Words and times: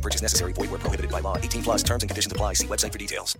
No 0.00 0.02
purchase 0.02 0.22
necessary. 0.22 0.54
Void 0.54 0.70
where 0.70 0.80
prohibited 0.80 1.10
by 1.10 1.20
law. 1.20 1.36
18 1.36 1.62
plus 1.62 1.82
terms 1.82 2.02
and 2.02 2.08
conditions 2.08 2.32
apply. 2.32 2.54
See 2.54 2.66
website 2.66 2.92
for 2.92 2.98
details. 2.98 3.38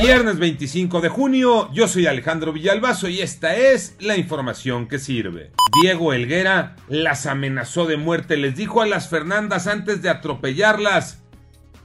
Viernes 0.00 0.38
25 0.38 1.00
de 1.00 1.08
junio, 1.08 1.70
yo 1.72 1.88
soy 1.88 2.06
Alejandro 2.06 2.52
Villalbazo 2.52 3.08
y 3.08 3.20
esta 3.20 3.56
es 3.56 3.96
la 3.98 4.16
información 4.16 4.88
que 4.88 4.98
sirve. 4.98 5.52
Diego 5.82 6.12
Helguera 6.12 6.76
las 6.88 7.26
amenazó 7.26 7.86
de 7.86 7.96
muerte, 7.96 8.36
les 8.36 8.56
dijo 8.56 8.82
a 8.82 8.86
las 8.86 9.08
Fernandas 9.08 9.66
antes 9.66 10.00
de 10.02 10.08
atropellarlas 10.08 11.22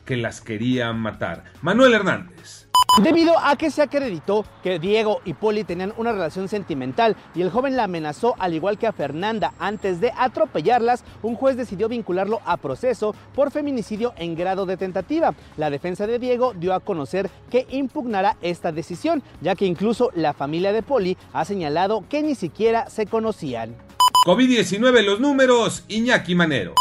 que 0.05 0.17
las 0.17 0.41
quería 0.41 0.93
matar. 0.93 1.45
Manuel 1.61 1.93
Hernández. 1.93 2.60
Debido 2.97 3.39
a 3.39 3.55
que 3.55 3.71
se 3.71 3.81
acreditó 3.81 4.43
que 4.61 4.77
Diego 4.77 5.21
y 5.23 5.33
Poli 5.33 5.63
tenían 5.63 5.93
una 5.95 6.11
relación 6.11 6.49
sentimental 6.49 7.15
y 7.33 7.41
el 7.41 7.49
joven 7.49 7.77
la 7.77 7.85
amenazó 7.85 8.35
al 8.37 8.53
igual 8.53 8.77
que 8.77 8.85
a 8.85 8.91
Fernanda 8.91 9.53
antes 9.59 10.01
de 10.01 10.11
atropellarlas, 10.17 11.05
un 11.23 11.35
juez 11.35 11.55
decidió 11.55 11.87
vincularlo 11.87 12.41
a 12.43 12.57
proceso 12.57 13.15
por 13.33 13.49
feminicidio 13.49 14.13
en 14.17 14.35
grado 14.35 14.65
de 14.65 14.75
tentativa. 14.75 15.33
La 15.55 15.69
defensa 15.69 16.05
de 16.05 16.19
Diego 16.19 16.53
dio 16.53 16.73
a 16.73 16.81
conocer 16.81 17.31
que 17.49 17.65
impugnará 17.69 18.35
esta 18.41 18.73
decisión, 18.73 19.23
ya 19.39 19.55
que 19.55 19.65
incluso 19.65 20.11
la 20.13 20.33
familia 20.33 20.73
de 20.73 20.83
Poli 20.83 21.17
ha 21.31 21.45
señalado 21.45 22.03
que 22.09 22.21
ni 22.21 22.35
siquiera 22.35 22.89
se 22.89 23.05
conocían. 23.05 23.73
COVID-19 24.25 25.01
los 25.03 25.21
números, 25.21 25.85
Iñaki 25.87 26.35
Manero. 26.35 26.75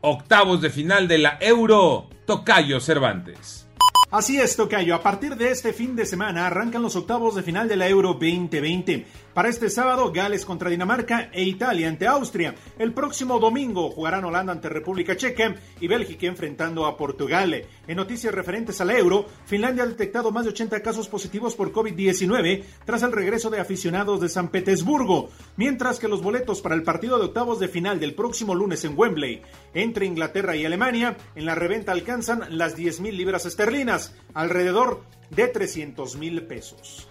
Octavos 0.00 0.60
de 0.60 0.70
final 0.70 1.08
de 1.08 1.18
la 1.18 1.36
Euro, 1.40 2.08
Tocayo 2.26 2.80
Cervantes. 2.80 3.65
Así 4.10 4.38
es, 4.38 4.56
Tocayo. 4.56 4.94
A 4.94 5.02
partir 5.02 5.36
de 5.36 5.50
este 5.50 5.72
fin 5.72 5.96
de 5.96 6.06
semana 6.06 6.46
arrancan 6.46 6.80
los 6.80 6.94
octavos 6.94 7.34
de 7.34 7.42
final 7.42 7.68
de 7.68 7.76
la 7.76 7.88
Euro 7.88 8.12
2020. 8.12 9.04
Para 9.36 9.50
este 9.50 9.68
sábado, 9.68 10.12
Gales 10.12 10.46
contra 10.46 10.70
Dinamarca 10.70 11.28
e 11.30 11.42
Italia 11.42 11.90
ante 11.90 12.06
Austria. 12.06 12.54
El 12.78 12.94
próximo 12.94 13.38
domingo 13.38 13.90
jugarán 13.90 14.24
Holanda 14.24 14.54
ante 14.54 14.70
República 14.70 15.14
Checa 15.14 15.56
y 15.78 15.86
Bélgica 15.88 16.26
enfrentando 16.26 16.86
a 16.86 16.96
Portugal. 16.96 17.66
En 17.86 17.96
noticias 17.98 18.34
referentes 18.34 18.80
al 18.80 18.92
Euro, 18.92 19.26
Finlandia 19.44 19.82
ha 19.82 19.88
detectado 19.88 20.30
más 20.30 20.44
de 20.44 20.52
80 20.52 20.80
casos 20.80 21.08
positivos 21.08 21.54
por 21.54 21.70
COVID-19 21.70 22.64
tras 22.86 23.02
el 23.02 23.12
regreso 23.12 23.50
de 23.50 23.60
aficionados 23.60 24.22
de 24.22 24.30
San 24.30 24.48
Petersburgo, 24.48 25.28
mientras 25.58 25.98
que 25.98 26.08
los 26.08 26.22
boletos 26.22 26.62
para 26.62 26.74
el 26.74 26.82
partido 26.82 27.18
de 27.18 27.26
octavos 27.26 27.60
de 27.60 27.68
final 27.68 28.00
del 28.00 28.14
próximo 28.14 28.54
lunes 28.54 28.86
en 28.86 28.96
Wembley 28.96 29.42
entre 29.74 30.06
Inglaterra 30.06 30.56
y 30.56 30.64
Alemania 30.64 31.14
en 31.34 31.44
la 31.44 31.54
reventa 31.54 31.92
alcanzan 31.92 32.56
las 32.56 32.74
10 32.74 33.00
mil 33.00 33.18
libras 33.18 33.44
esterlinas, 33.44 34.14
alrededor 34.32 35.02
de 35.28 35.48
300 35.48 36.16
mil 36.16 36.42
pesos. 36.44 37.10